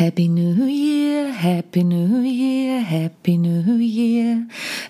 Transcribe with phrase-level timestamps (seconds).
[0.00, 3.76] Happy New Year, Happy New Year, Happy New.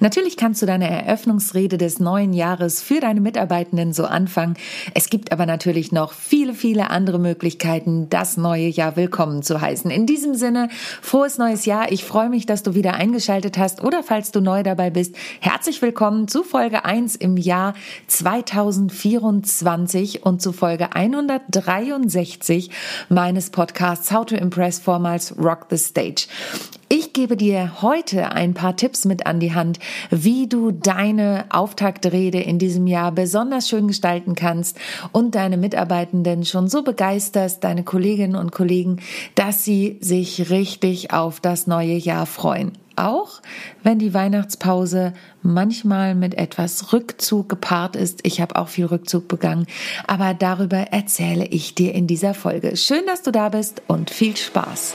[0.01, 4.55] Natürlich kannst du deine Eröffnungsrede des neuen Jahres für deine Mitarbeitenden so anfangen.
[4.95, 9.91] Es gibt aber natürlich noch viele, viele andere Möglichkeiten, das neue Jahr willkommen zu heißen.
[9.91, 10.71] In diesem Sinne,
[11.03, 11.93] frohes neues Jahr.
[11.93, 15.83] Ich freue mich, dass du wieder eingeschaltet hast oder falls du neu dabei bist, herzlich
[15.83, 17.75] willkommen zu Folge 1 im Jahr
[18.07, 22.71] 2024 und zu Folge 163
[23.11, 26.27] meines Podcasts How to Impress vormals Rock the Stage.
[26.93, 29.79] Ich gebe dir heute ein paar Tipps mit an die Hand,
[30.11, 34.77] wie du deine Auftaktrede in diesem Jahr besonders schön gestalten kannst
[35.13, 38.97] und deine Mitarbeitenden schon so begeisterst, deine Kolleginnen und Kollegen,
[39.37, 42.73] dass sie sich richtig auf das neue Jahr freuen.
[42.97, 43.41] Auch
[43.85, 48.19] wenn die Weihnachtspause manchmal mit etwas Rückzug gepaart ist.
[48.25, 49.67] Ich habe auch viel Rückzug begangen,
[50.09, 52.77] aber darüber erzähle ich dir in dieser Folge.
[52.77, 54.95] Schön, dass du da bist und viel Spaß.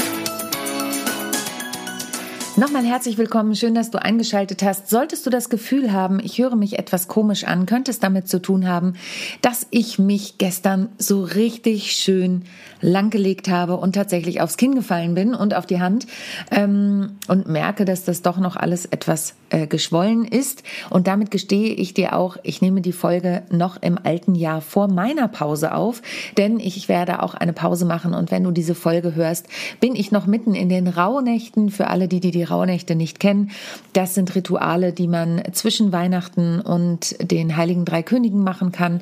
[2.57, 4.89] Nochmal herzlich willkommen, schön, dass du eingeschaltet hast.
[4.89, 8.41] Solltest du das Gefühl haben, ich höre mich etwas komisch an, könnte es damit zu
[8.41, 8.95] tun haben,
[9.41, 12.43] dass ich mich gestern so richtig schön
[12.81, 16.07] langgelegt habe und tatsächlich aufs Kinn gefallen bin und auf die Hand
[16.51, 20.63] ähm, und merke, dass das doch noch alles etwas äh, geschwollen ist.
[20.89, 24.89] Und damit gestehe ich dir auch, ich nehme die Folge noch im alten Jahr vor
[24.89, 26.01] meiner Pause auf,
[26.37, 29.47] denn ich werde auch eine Pause machen und wenn du diese Folge hörst,
[29.79, 33.51] bin ich noch mitten in den Rauhnächten für alle, die die, die Rauhnächte nicht kennen.
[33.93, 39.01] Das sind Rituale, die man zwischen Weihnachten und den Heiligen Drei Königen machen kann.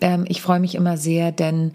[0.00, 1.72] Ähm, ich freue mich immer sehr, denn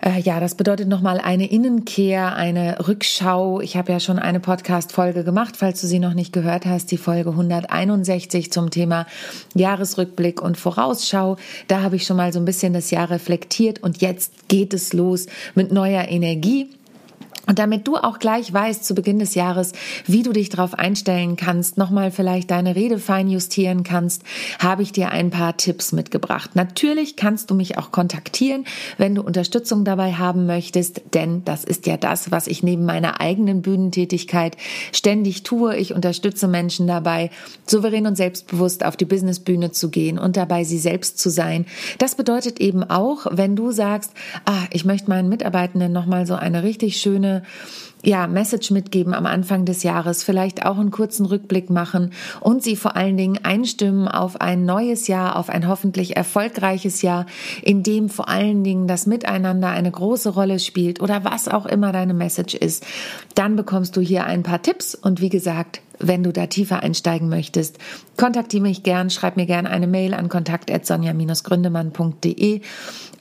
[0.00, 3.60] äh, ja, das bedeutet nochmal eine Innenkehr, eine Rückschau.
[3.60, 6.98] Ich habe ja schon eine Podcast-Folge gemacht, falls du sie noch nicht gehört hast, die
[6.98, 9.06] Folge 161 zum Thema
[9.54, 11.36] Jahresrückblick und Vorausschau.
[11.68, 14.92] Da habe ich schon mal so ein bisschen das Jahr reflektiert und jetzt geht es
[14.92, 16.68] los mit neuer Energie.
[17.48, 19.72] Und damit du auch gleich weißt zu Beginn des Jahres,
[20.06, 24.22] wie du dich darauf einstellen kannst, nochmal vielleicht deine Rede fein justieren kannst,
[24.58, 26.50] habe ich dir ein paar Tipps mitgebracht.
[26.54, 28.66] Natürlich kannst du mich auch kontaktieren,
[28.98, 33.22] wenn du Unterstützung dabei haben möchtest, denn das ist ja das, was ich neben meiner
[33.22, 34.58] eigenen Bühnentätigkeit
[34.92, 35.74] ständig tue.
[35.74, 37.30] Ich unterstütze Menschen dabei,
[37.66, 41.64] souverän und selbstbewusst auf die Businessbühne zu gehen und dabei sie selbst zu sein.
[41.96, 44.12] Das bedeutet eben auch, wenn du sagst,
[44.44, 47.37] ah, ich möchte meinen Mitarbeitenden nochmal so eine richtig schöne
[48.04, 52.76] ja, Message mitgeben am Anfang des Jahres, vielleicht auch einen kurzen Rückblick machen und sie
[52.76, 57.26] vor allen Dingen einstimmen auf ein neues Jahr, auf ein hoffentlich erfolgreiches Jahr,
[57.62, 61.92] in dem vor allen Dingen das Miteinander eine große Rolle spielt oder was auch immer
[61.92, 62.86] deine Message ist.
[63.34, 67.28] Dann bekommst du hier ein paar Tipps und wie gesagt, wenn du da tiefer einsteigen
[67.28, 67.76] möchtest,
[68.16, 72.62] kontaktiere mich gern, schreib mir gern eine Mail an kontakt@sonja-gründemann.de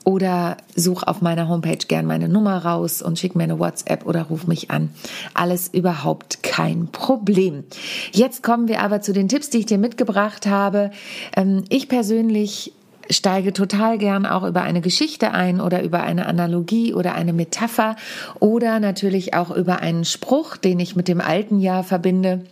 [0.03, 4.21] oder such auf meiner Homepage gern meine Nummer raus und schick mir eine WhatsApp oder
[4.23, 4.91] ruf mich an.
[5.33, 7.65] Alles überhaupt kein Problem.
[8.13, 10.91] Jetzt kommen wir aber zu den Tipps, die ich dir mitgebracht habe.
[11.35, 12.71] Ähm, ich persönlich
[13.09, 17.95] steige total gern auch über eine Geschichte ein oder über eine Analogie oder eine Metapher
[18.39, 22.45] oder natürlich auch über einen Spruch, den ich mit dem alten Jahr verbinde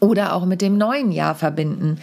[0.00, 1.98] oder auch mit dem neuen Jahr verbinden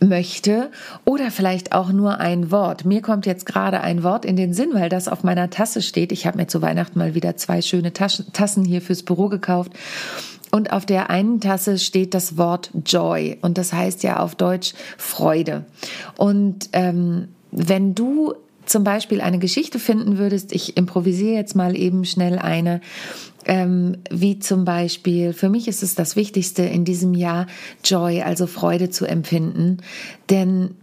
[0.00, 0.70] möchte
[1.04, 2.84] oder vielleicht auch nur ein Wort.
[2.84, 6.12] Mir kommt jetzt gerade ein Wort in den Sinn, weil das auf meiner Tasse steht.
[6.12, 9.72] Ich habe mir zu Weihnachten mal wieder zwei schöne Tassen hier fürs Büro gekauft.
[10.50, 14.72] Und auf der einen Tasse steht das Wort Joy und das heißt ja auf Deutsch
[14.96, 15.66] Freude.
[16.16, 18.34] Und ähm, wenn du
[18.68, 22.80] zum Beispiel eine Geschichte finden würdest, ich improvisiere jetzt mal eben schnell eine,
[23.46, 27.46] ähm, wie zum Beispiel, für mich ist es das Wichtigste in diesem Jahr,
[27.84, 29.78] Joy, also Freude zu empfinden,
[30.30, 30.74] denn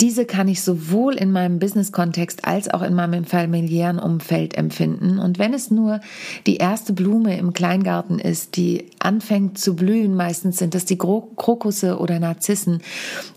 [0.00, 5.18] diese kann ich sowohl in meinem Business-Kontext als auch in meinem familiären Umfeld empfinden.
[5.18, 6.00] Und wenn es nur
[6.46, 11.98] die erste Blume im Kleingarten ist, die anfängt zu blühen, meistens sind das die Krokusse
[11.98, 12.82] oder Narzissen,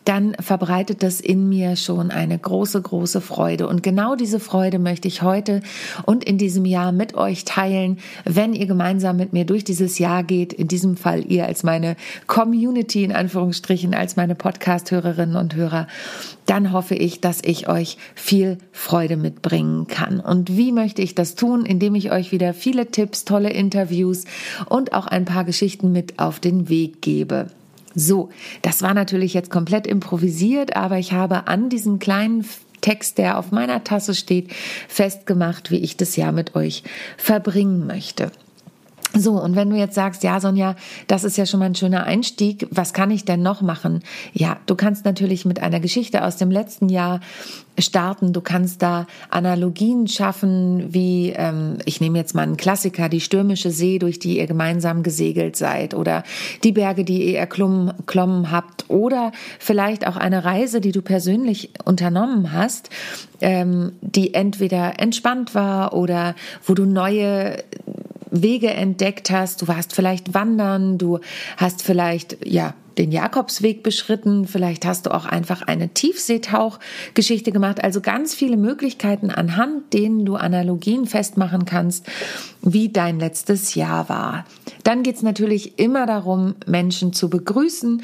[0.06, 3.67] dann verbreitet das in mir schon eine große, große Freude.
[3.67, 5.61] Und genau diese Freude möchte ich heute
[6.06, 10.23] und in diesem Jahr mit euch teilen, wenn ihr gemeinsam mit mir durch dieses Jahr
[10.23, 10.51] geht.
[10.51, 11.95] In diesem Fall ihr als meine
[12.27, 15.88] Community in Anführungsstrichen, als meine Podcast-Hörerinnen und Hörer
[16.50, 20.19] dann hoffe ich, dass ich euch viel Freude mitbringen kann.
[20.19, 21.63] Und wie möchte ich das tun?
[21.63, 24.25] Indem ich euch wieder viele Tipps, tolle Interviews
[24.68, 27.48] und auch ein paar Geschichten mit auf den Weg gebe.
[27.94, 28.30] So,
[28.63, 32.46] das war natürlich jetzt komplett improvisiert, aber ich habe an diesem kleinen
[32.81, 34.52] Text, der auf meiner Tasse steht,
[34.88, 36.84] festgemacht, wie ich das Jahr mit euch
[37.18, 38.31] verbringen möchte.
[39.15, 40.75] So, und wenn du jetzt sagst, ja, Sonja,
[41.07, 44.03] das ist ja schon mal ein schöner Einstieg, was kann ich denn noch machen?
[44.33, 47.19] Ja, du kannst natürlich mit einer Geschichte aus dem letzten Jahr
[47.79, 48.33] starten.
[48.33, 53.71] Du kannst da Analogien schaffen, wie, ähm, ich nehme jetzt mal einen Klassiker, die stürmische
[53.71, 56.23] See, durch die ihr gemeinsam gesegelt seid oder
[56.63, 62.53] die Berge, die ihr erklommen habt oder vielleicht auch eine Reise, die du persönlich unternommen
[62.53, 62.89] hast,
[63.41, 66.35] ähm, die entweder entspannt war oder
[66.65, 67.63] wo du neue
[68.31, 69.62] Wege entdeckt hast.
[69.62, 71.20] Du warst vielleicht wandern, du
[71.58, 77.81] hast vielleicht, ja, den Jakobsweg beschritten, vielleicht hast du auch einfach eine Tiefseetauchgeschichte gemacht.
[77.81, 82.06] Also ganz viele Möglichkeiten, anhand denen du Analogien festmachen kannst,
[82.62, 84.46] wie dein letztes Jahr war.
[84.84, 88.04] Dann geht es natürlich immer darum, Menschen zu begrüßen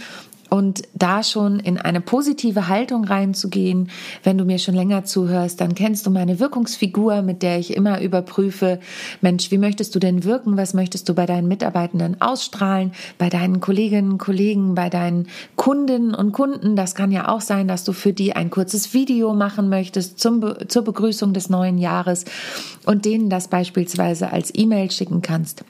[0.49, 3.89] und da schon in eine positive Haltung reinzugehen.
[4.23, 8.01] Wenn du mir schon länger zuhörst, dann kennst du meine Wirkungsfigur, mit der ich immer
[8.01, 8.79] überprüfe,
[9.21, 10.57] Mensch, wie möchtest du denn wirken?
[10.57, 12.91] Was möchtest du bei deinen Mitarbeitenden ausstrahlen?
[13.17, 16.75] Bei deinen Kolleginnen und Kollegen, bei deinen Kundinnen und Kunden?
[16.75, 20.55] Das kann ja auch sein, dass du für die ein kurzes Video machen möchtest zum,
[20.67, 22.25] zur Begrüßung des neuen Jahres
[22.85, 25.63] und denen das beispielsweise als E-Mail schicken kannst.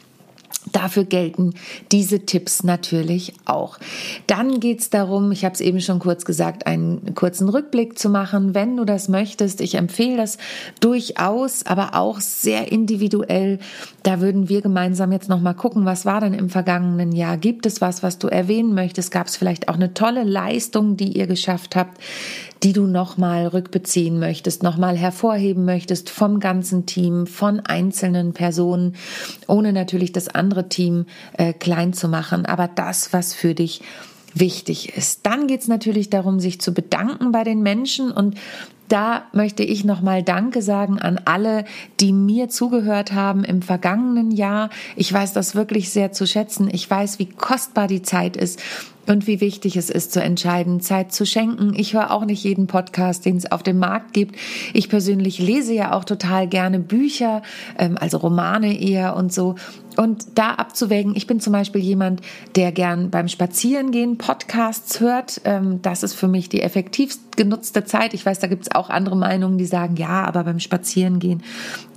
[0.71, 1.53] Dafür gelten
[1.91, 3.77] diese Tipps natürlich auch.
[4.25, 8.09] Dann geht es darum, ich habe es eben schon kurz gesagt, einen kurzen Rückblick zu
[8.09, 9.61] machen, wenn du das möchtest.
[9.61, 10.37] Ich empfehle das
[10.79, 13.59] durchaus, aber auch sehr individuell.
[14.03, 17.37] Da würden wir gemeinsam jetzt noch mal gucken, was war denn im vergangenen Jahr?
[17.37, 19.11] Gibt es was, was du erwähnen möchtest?
[19.11, 21.99] Gab es vielleicht auch eine tolle Leistung, die ihr geschafft habt?
[22.63, 28.95] Die du nochmal rückbeziehen möchtest, nochmal hervorheben möchtest vom ganzen Team, von einzelnen Personen,
[29.47, 33.81] ohne natürlich das andere Team äh, klein zu machen, aber das, was für dich
[34.33, 35.21] wichtig ist.
[35.25, 38.35] Dann geht es natürlich darum, sich zu bedanken bei den Menschen und
[38.87, 41.65] da möchte ich nochmal Danke sagen an alle,
[41.99, 44.69] die mir zugehört haben im vergangenen Jahr.
[44.95, 46.69] Ich weiß das wirklich sehr zu schätzen.
[46.71, 48.61] Ich weiß, wie kostbar die Zeit ist
[49.07, 51.73] und wie wichtig es ist zu entscheiden, Zeit zu schenken.
[51.75, 54.35] Ich höre auch nicht jeden Podcast, den es auf dem Markt gibt.
[54.73, 57.41] Ich persönlich lese ja auch total gerne Bücher,
[57.77, 59.55] ähm, also Romane eher und so.
[59.97, 62.21] Und da abzuwägen, ich bin zum Beispiel jemand,
[62.55, 65.41] der gern beim Spazierengehen Podcasts hört.
[65.45, 68.13] Ähm, das ist für mich die effektivst genutzte Zeit.
[68.13, 71.43] Ich weiß, da gibt es auch andere Meinungen, die sagen, ja, aber beim Spazierengehen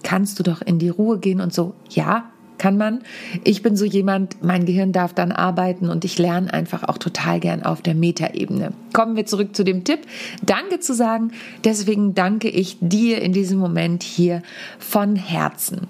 [0.02, 1.74] kannst du doch in die Ruhe gehen und so.
[1.90, 3.00] Ja, kann man.
[3.44, 7.40] Ich bin so jemand, mein Gehirn darf dann arbeiten und ich lerne einfach auch total
[7.40, 8.72] gern auf der Metaebene.
[8.92, 10.00] Kommen wir zurück zu dem Tipp.
[10.42, 11.32] Danke zu sagen.
[11.64, 14.42] Deswegen danke ich dir in diesem Moment hier
[14.78, 15.88] von Herzen.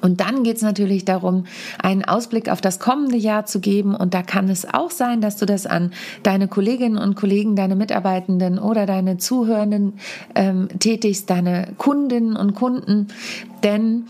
[0.00, 1.44] Und dann geht es natürlich darum,
[1.82, 3.94] einen Ausblick auf das kommende Jahr zu geben.
[3.94, 5.92] Und da kann es auch sein, dass du das an
[6.22, 9.94] deine Kolleginnen und Kollegen, deine Mitarbeitenden oder deine Zuhörenden
[10.34, 13.08] ähm, tätigst, deine Kundinnen und Kunden.
[13.64, 14.04] Denn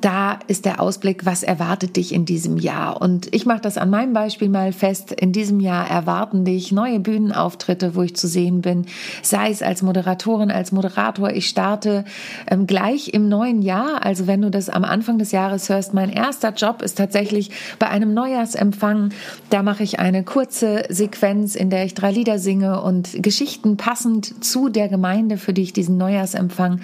[0.00, 3.00] da ist der Ausblick, was erwartet dich in diesem Jahr.
[3.00, 5.12] Und ich mache das an meinem Beispiel mal fest.
[5.12, 8.86] In diesem Jahr erwarten dich neue Bühnenauftritte, wo ich zu sehen bin,
[9.22, 11.30] sei es als Moderatorin, als Moderator.
[11.30, 12.04] Ich starte
[12.50, 14.04] ähm, gleich im neuen Jahr.
[14.04, 17.88] Also wenn du das am Anfang des Jahres hörst, mein erster Job ist tatsächlich bei
[17.88, 19.10] einem Neujahrsempfang.
[19.50, 24.44] Da mache ich eine kurze Sequenz, in der ich drei Lieder singe und Geschichten passend
[24.44, 26.80] zu der Gemeinde, für die ich diesen Neujahrsempfang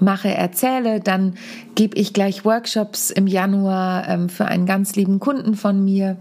[0.00, 1.00] mache, erzähle.
[1.00, 1.34] Dann
[1.74, 6.16] gebe ich gleich Workshops im Januar ähm, für einen ganz lieben Kunden von mir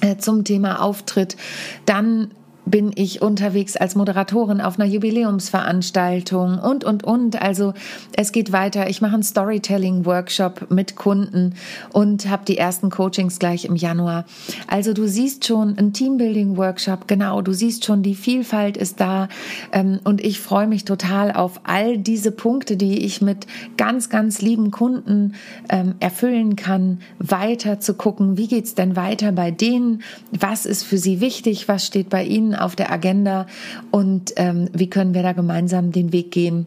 [0.00, 1.36] äh, zum Thema Auftritt.
[1.84, 2.30] Dann
[2.66, 7.40] bin ich unterwegs als Moderatorin auf einer Jubiläumsveranstaltung und, und, und.
[7.40, 7.74] Also
[8.16, 8.90] es geht weiter.
[8.90, 11.54] Ich mache einen Storytelling-Workshop mit Kunden
[11.92, 14.24] und habe die ersten Coachings gleich im Januar.
[14.66, 19.28] Also du siehst schon ein Teambuilding-Workshop, genau, du siehst schon, die Vielfalt ist da
[19.70, 23.46] ähm, und ich freue mich total auf all diese Punkte, die ich mit
[23.76, 25.34] ganz, ganz lieben Kunden
[25.68, 30.98] ähm, erfüllen kann, weiter zu gucken, wie geht's denn weiter bei denen, was ist für
[30.98, 33.46] sie wichtig, was steht bei ihnen auf der Agenda
[33.90, 36.66] und ähm, wie können wir da gemeinsam den Weg gehen,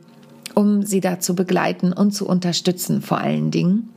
[0.56, 3.90] um sie da zu begleiten und zu unterstützen vor allen Dingen.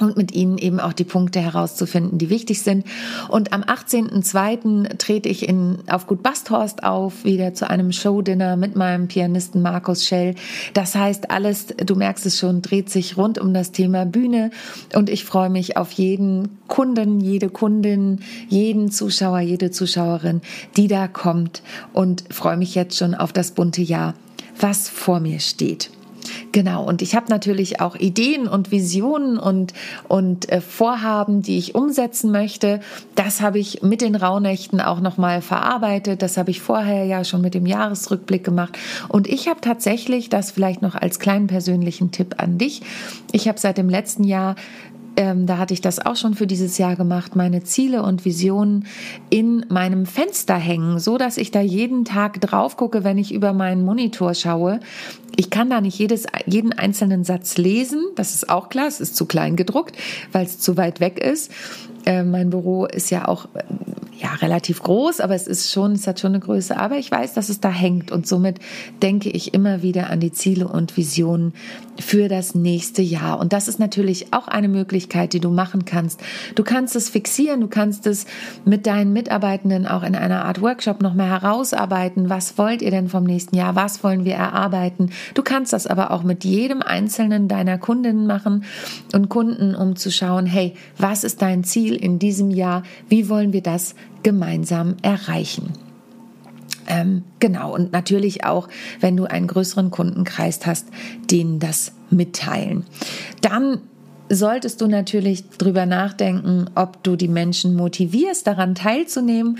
[0.00, 2.86] Und mit ihnen eben auch die Punkte herauszufinden, die wichtig sind.
[3.28, 4.98] Und am 18.02.
[4.98, 10.06] trete ich in, auf Gut Basthorst auf, wieder zu einem Showdinner mit meinem Pianisten Markus
[10.06, 10.34] Schell.
[10.74, 14.50] Das heißt, alles, du merkst es schon, dreht sich rund um das Thema Bühne
[14.94, 20.42] und ich freue mich auf jeden Kunden, jede Kundin, jeden Zuschauer, jede Zuschauerin,
[20.76, 21.62] die da kommt
[21.92, 24.14] und freue mich jetzt schon auf das bunte Jahr,
[24.58, 25.90] was vor mir steht.
[26.52, 29.74] Genau, und ich habe natürlich auch Ideen und Visionen und,
[30.08, 32.80] und äh, Vorhaben, die ich umsetzen möchte.
[33.14, 36.22] Das habe ich mit den Rauhnächten auch nochmal verarbeitet.
[36.22, 38.78] Das habe ich vorher ja schon mit dem Jahresrückblick gemacht.
[39.08, 42.82] Und ich habe tatsächlich, das vielleicht noch als kleinen persönlichen Tipp an dich,
[43.32, 44.56] ich habe seit dem letzten Jahr
[45.18, 48.86] ähm, da hatte ich das auch schon für dieses Jahr gemacht, meine Ziele und Visionen
[49.30, 53.52] in meinem Fenster hängen, so dass ich da jeden Tag drauf gucke, wenn ich über
[53.52, 54.78] meinen Monitor schaue.
[55.34, 59.16] Ich kann da nicht jedes, jeden einzelnen Satz lesen, das ist auch klar, es ist
[59.16, 59.96] zu klein gedruckt,
[60.30, 61.50] weil es zu weit weg ist.
[62.04, 63.48] Äh, mein Büro ist ja auch
[64.20, 66.76] ja, relativ groß, aber es ist schon, es hat schon eine Größe.
[66.76, 68.58] Aber ich weiß, dass es da hängt und somit
[69.00, 71.52] denke ich immer wieder an die Ziele und Visionen
[72.00, 73.38] für das nächste Jahr.
[73.38, 76.20] Und das ist natürlich auch eine Möglichkeit, die du machen kannst.
[76.54, 78.26] Du kannst es fixieren, du kannst es
[78.64, 82.28] mit deinen Mitarbeitenden auch in einer Art Workshop noch mehr herausarbeiten.
[82.28, 83.76] Was wollt ihr denn vom nächsten Jahr?
[83.76, 85.10] Was wollen wir erarbeiten?
[85.34, 88.64] Du kannst das aber auch mit jedem einzelnen deiner Kundinnen machen
[89.12, 92.82] und Kunden, um zu schauen, hey, was ist dein Ziel in diesem Jahr?
[93.08, 95.72] Wie wollen wir das gemeinsam erreichen.
[96.86, 98.68] Ähm, genau, und natürlich auch,
[99.00, 100.88] wenn du einen größeren Kundenkreis hast,
[101.30, 102.84] denen das mitteilen.
[103.42, 103.82] Dann
[104.28, 109.58] solltest du natürlich drüber nachdenken, ob du die Menschen motivierst, daran teilzunehmen.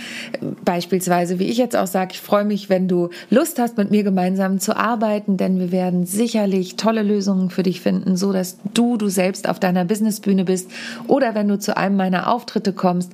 [0.64, 4.02] Beispielsweise, wie ich jetzt auch sage, ich freue mich, wenn du Lust hast, mit mir
[4.02, 8.96] gemeinsam zu arbeiten, denn wir werden sicherlich tolle Lösungen für dich finden, so dass du
[8.96, 10.70] du selbst auf deiner Businessbühne bist
[11.06, 13.12] oder wenn du zu einem meiner Auftritte kommst,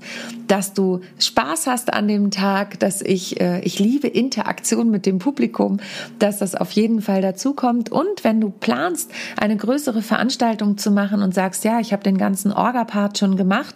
[0.48, 5.18] dass du Spaß hast an dem Tag, dass ich äh, ich liebe Interaktion mit dem
[5.18, 5.78] Publikum,
[6.18, 10.90] dass das auf jeden Fall dazu kommt und wenn du planst, eine größere Veranstaltung zu
[10.90, 13.74] machen und sagst, sagst, ja, ich habe den ganzen Orga-Part schon gemacht,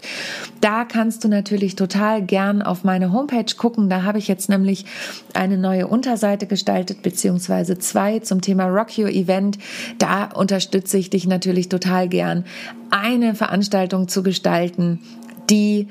[0.63, 3.91] da kannst du natürlich total gern auf meine Homepage gucken.
[3.91, 4.87] Da habe ich jetzt nämlich
[5.35, 9.59] eine neue Unterseite gestaltet, beziehungsweise zwei zum Thema Rock Your Event.
[9.99, 12.45] Da unterstütze ich dich natürlich total gern,
[12.91, 15.01] eine Veranstaltung zu gestalten,
[15.51, 15.89] die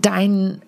[0.00, 0.62] dein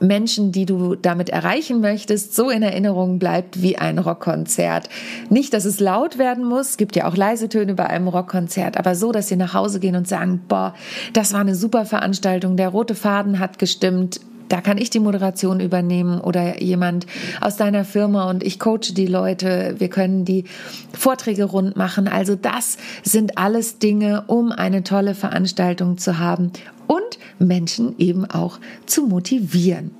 [0.00, 4.88] Menschen, die du damit erreichen möchtest, so in Erinnerung bleibt wie ein Rockkonzert.
[5.30, 8.94] Nicht, dass es laut werden muss, gibt ja auch leise Töne bei einem Rockkonzert, aber
[8.94, 10.74] so, dass sie nach Hause gehen und sagen, boah,
[11.12, 15.60] das war eine super Veranstaltung, der rote Faden hat gestimmt, da kann ich die Moderation
[15.60, 17.06] übernehmen oder jemand
[17.40, 19.76] aus deiner Firma und ich coache die Leute.
[19.78, 20.44] Wir können die
[20.92, 22.08] Vorträge rund machen.
[22.08, 26.52] Also das sind alles Dinge, um eine tolle Veranstaltung zu haben
[26.86, 29.90] und Menschen eben auch zu motivieren.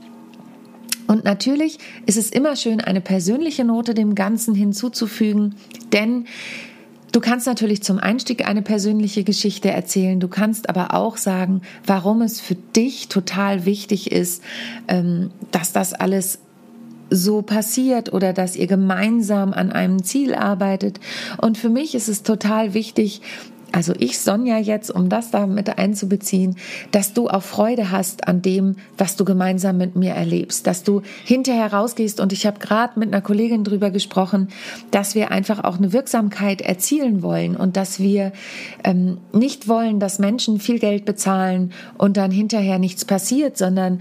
[1.06, 5.54] Und natürlich ist es immer schön, eine persönliche Note dem Ganzen hinzuzufügen,
[5.92, 6.26] denn
[7.18, 10.20] Du kannst natürlich zum Einstieg eine persönliche Geschichte erzählen.
[10.20, 14.40] Du kannst aber auch sagen, warum es für dich total wichtig ist,
[14.86, 16.38] ähm, dass das alles
[17.10, 21.00] so passiert oder dass ihr gemeinsam an einem Ziel arbeitet.
[21.38, 23.20] Und für mich ist es total wichtig,
[23.72, 26.56] also ich, Sonja, jetzt, um das da mit einzubeziehen,
[26.90, 31.02] dass du auch Freude hast an dem, was du gemeinsam mit mir erlebst, dass du
[31.24, 32.20] hinterher rausgehst.
[32.20, 34.48] Und ich habe gerade mit einer Kollegin drüber gesprochen,
[34.90, 37.56] dass wir einfach auch eine Wirksamkeit erzielen wollen.
[37.56, 38.32] Und dass wir
[38.84, 44.00] ähm, nicht wollen, dass Menschen viel Geld bezahlen und dann hinterher nichts passiert, sondern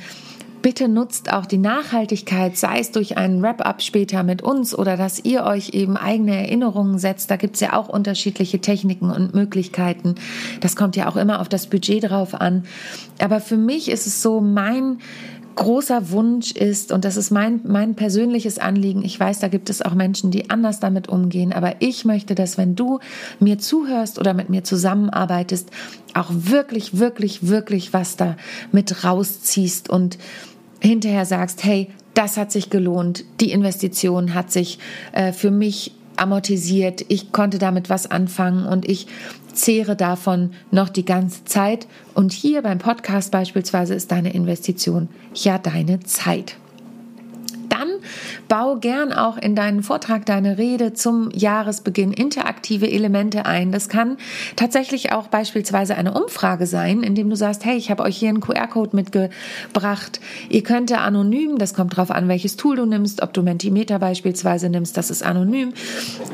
[0.68, 5.24] Bitte nutzt auch die Nachhaltigkeit, sei es durch einen Wrap-up später mit uns oder dass
[5.24, 7.32] ihr euch eben eigene Erinnerungen setzt.
[7.32, 10.16] Da gibt's ja auch unterschiedliche Techniken und Möglichkeiten.
[10.60, 12.66] Das kommt ja auch immer auf das Budget drauf an.
[13.22, 14.98] Aber für mich ist es so, mein
[15.56, 19.82] großer Wunsch ist, und das ist mein, mein persönliches Anliegen, ich weiß, da gibt es
[19.82, 23.00] auch Menschen, die anders damit umgehen, aber ich möchte, dass wenn du
[23.40, 25.70] mir zuhörst oder mit mir zusammenarbeitest,
[26.14, 28.36] auch wirklich, wirklich, wirklich was da
[28.74, 30.18] mit rausziehst und
[30.80, 34.80] hinterher sagst, hey, das hat sich gelohnt, die Investition hat sich
[35.12, 39.08] äh, für mich amortisiert, ich konnte damit was anfangen und ich
[39.54, 41.88] zehre davon noch die ganze Zeit.
[42.14, 46.58] Und hier beim Podcast beispielsweise ist deine Investition ja deine Zeit.
[48.48, 53.72] Bau gern auch in deinen Vortrag, deine Rede zum Jahresbeginn interaktive Elemente ein.
[53.72, 54.18] Das kann
[54.56, 58.42] tatsächlich auch beispielsweise eine Umfrage sein, indem du sagst, hey, ich habe euch hier einen
[58.42, 60.20] QR-Code mitgebracht.
[60.50, 64.70] Ihr könnt anonym, das kommt drauf an, welches Tool du nimmst, ob du Mentimeter beispielsweise
[64.70, 65.74] nimmst, das ist anonym,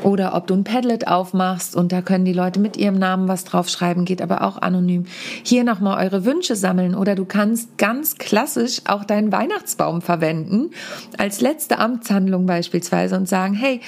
[0.02, 3.44] oder ob du ein Padlet aufmachst und da können die Leute mit ihrem Namen was
[3.44, 5.06] draufschreiben, geht aber auch anonym.
[5.42, 10.70] Hier nochmal eure Wünsche sammeln oder du kannst ganz klassisch auch deinen Weihnachtsbaum verwenden
[11.18, 13.80] als letzte Amtshandlung beispielsweise und sagen, hey,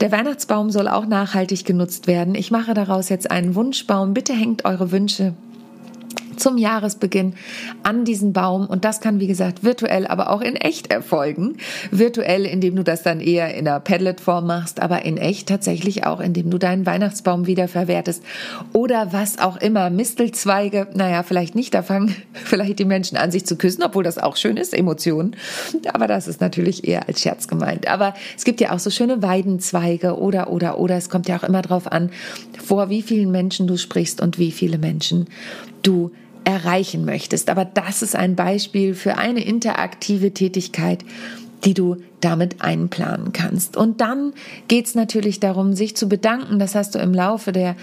[0.00, 2.36] der Weihnachtsbaum soll auch nachhaltig genutzt werden.
[2.36, 4.14] Ich mache daraus jetzt einen Wunschbaum.
[4.14, 5.34] Bitte hängt eure Wünsche
[6.36, 7.34] zum Jahresbeginn
[7.82, 8.66] an diesen Baum.
[8.66, 11.56] Und das kann, wie gesagt, virtuell, aber auch in echt erfolgen.
[11.90, 16.20] Virtuell, indem du das dann eher in einer Padlet-Form machst, aber in echt tatsächlich auch,
[16.20, 18.22] indem du deinen Weihnachtsbaum wieder verwertest.
[18.72, 19.90] Oder was auch immer.
[19.90, 24.18] Mistelzweige, naja, vielleicht nicht, da fangen vielleicht die Menschen an, sich zu küssen, obwohl das
[24.18, 25.36] auch schön ist, Emotionen.
[25.92, 27.88] Aber das ist natürlich eher als Scherz gemeint.
[27.88, 30.96] Aber es gibt ja auch so schöne Weidenzweige oder, oder, oder.
[30.96, 32.10] Es kommt ja auch immer drauf an,
[32.64, 35.26] vor wie vielen Menschen du sprichst und wie viele Menschen
[35.82, 36.10] du
[36.46, 37.50] erreichen möchtest.
[37.50, 41.04] Aber das ist ein Beispiel für eine interaktive Tätigkeit,
[41.64, 43.76] die du damit einplanen kannst.
[43.76, 44.32] Und dann
[44.68, 46.58] geht es natürlich darum, sich zu bedanken.
[46.58, 47.74] Das hast du im Laufe der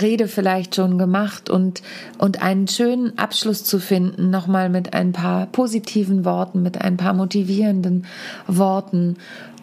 [0.00, 1.82] Rede vielleicht schon gemacht und,
[2.18, 7.14] und einen schönen Abschluss zu finden, nochmal mit ein paar positiven Worten, mit ein paar
[7.14, 8.06] motivierenden
[8.46, 9.16] Worten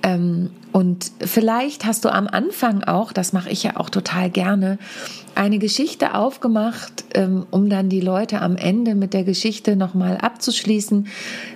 [0.04, 4.78] ähm, und vielleicht hast du am Anfang auch, das mache ich ja auch total gerne,
[5.34, 11.08] eine Geschichte aufgemacht, ähm, um dann die Leute am Ende mit der Geschichte nochmal abzuschließen.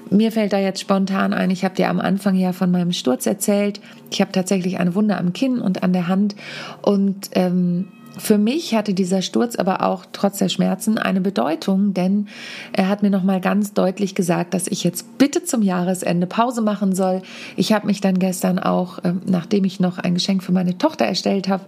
[0.10, 3.26] Mir fällt da jetzt spontan ein, ich habe dir am Anfang ja von meinem Sturz
[3.26, 3.80] erzählt.
[4.12, 6.36] Ich habe tatsächlich eine Wunde am Kinn und an der Hand
[6.82, 7.88] und ähm,
[8.18, 12.28] für mich hatte dieser Sturz aber auch trotz der Schmerzen eine Bedeutung, denn
[12.74, 16.94] er hat mir nochmal ganz deutlich gesagt, dass ich jetzt bitte zum Jahresende Pause machen
[16.94, 17.22] soll.
[17.56, 21.06] Ich habe mich dann gestern auch, ähm, nachdem ich noch ein Geschenk für meine Tochter
[21.06, 21.64] erstellt habe,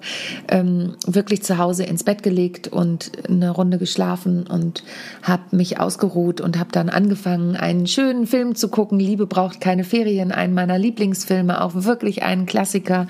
[0.50, 4.84] ähm, wirklich zu Hause ins Bett gelegt und eine Runde geschlafen und
[5.22, 9.00] habe mich ausgeruht und habe dann angefangen, einen schönen Film zu gucken.
[9.00, 13.08] Liebe braucht keine Ferien, einen meiner Lieblingsfilme, auch wirklich einen Klassiker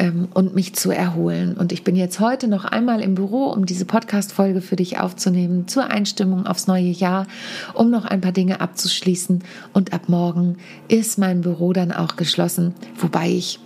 [0.00, 1.54] ähm, und mich zu erholen.
[1.56, 5.68] Und ich bin jetzt heute noch einmal im Büro, um diese Podcast-Folge für dich aufzunehmen,
[5.68, 7.26] zur Einstimmung aufs neue Jahr,
[7.74, 9.44] um noch ein paar Dinge abzuschließen.
[9.74, 10.56] Und ab morgen
[10.88, 13.60] ist mein Büro dann auch geschlossen, wobei ich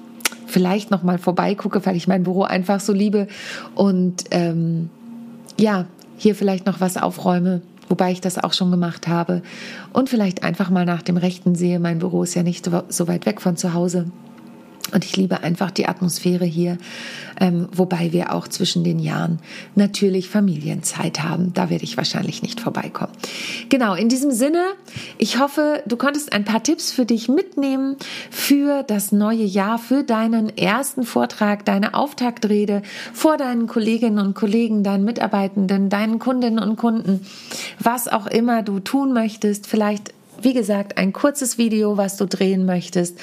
[0.47, 3.29] vielleicht noch mal vorbeigucke, weil ich mein Büro einfach so liebe
[3.75, 4.91] und ähm,
[5.59, 5.87] ja,
[6.17, 9.43] hier vielleicht noch was aufräume, wobei ich das auch schon gemacht habe
[9.93, 11.79] und vielleicht einfach mal nach dem Rechten sehe.
[11.79, 14.07] Mein Büro ist ja nicht so weit weg von zu Hause.
[14.93, 16.79] Und ich liebe einfach die Atmosphäre hier,
[17.41, 19.41] ähm, wobei wir auch zwischen den Jahren
[19.75, 21.53] natürlich Familienzeit haben.
[21.55, 23.13] Da werde ich wahrscheinlich nicht vorbeikommen.
[23.71, 24.63] Genau, in diesem Sinne,
[25.19, 27.97] ich hoffe, du konntest ein paar Tipps für dich mitnehmen
[28.31, 34.85] für das neue Jahr, für deinen ersten Vortrag, deine Auftaktrede vor deinen Kolleginnen und Kollegen,
[34.85, 37.27] deinen Mitarbeitenden, deinen Kundinnen und Kunden,
[37.81, 39.67] was auch immer du tun möchtest.
[39.67, 40.13] Vielleicht
[40.45, 43.19] wie gesagt, ein kurzes Video, was du drehen möchtest.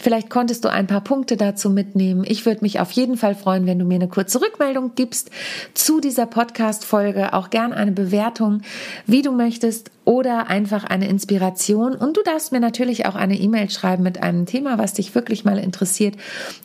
[0.00, 2.24] Vielleicht konntest du ein paar Punkte dazu mitnehmen.
[2.26, 5.30] Ich würde mich auf jeden Fall freuen, wenn du mir eine kurze Rückmeldung gibst
[5.74, 7.32] zu dieser Podcast-Folge.
[7.34, 8.62] Auch gern eine Bewertung,
[9.06, 11.94] wie du möchtest oder einfach eine Inspiration.
[11.94, 15.44] Und du darfst mir natürlich auch eine E-Mail schreiben mit einem Thema, was dich wirklich
[15.44, 16.16] mal interessiert,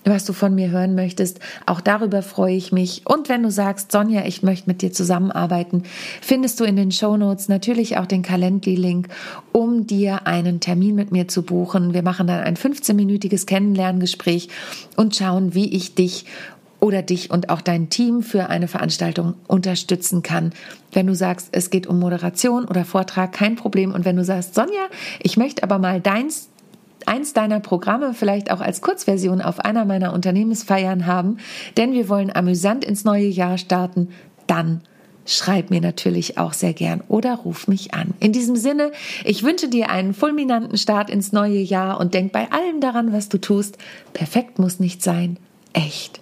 [0.04, 1.40] was du von mir hören möchtest.
[1.68, 3.04] Auch darüber freue ich mich.
[3.06, 5.84] Und wenn du sagst, Sonja, ich möchte mit dir zusammenarbeiten,
[6.22, 9.10] findest du in den Show Notes natürlich auch den Calendly-Link,
[9.52, 11.94] um dir einen Termin mit mir zu buchen.
[11.94, 14.50] Wir machen dann ein 15-minütiges Kennenlerngespräch
[14.96, 16.26] und schauen, wie ich dich
[16.86, 20.54] oder dich und auch dein Team für eine Veranstaltung unterstützen kann.
[20.94, 23.92] Wenn du sagst, es geht um Moderation oder Vortrag, kein Problem.
[23.92, 24.86] Und wenn du sagst, Sonja,
[25.20, 26.50] ich möchte aber mal deins
[27.08, 31.38] eins deiner Programme vielleicht auch als Kurzversion auf einer meiner Unternehmensfeiern haben,
[31.76, 34.10] denn wir wollen amüsant ins neue Jahr starten,
[34.46, 34.82] dann
[35.26, 38.14] schreib mir natürlich auch sehr gern oder ruf mich an.
[38.20, 38.92] In diesem Sinne,
[39.24, 43.30] ich wünsche dir einen fulminanten Start ins neue Jahr und denk bei allem daran, was
[43.30, 43.78] du tust.
[44.14, 45.38] Perfekt muss nicht sein,
[45.74, 46.22] echt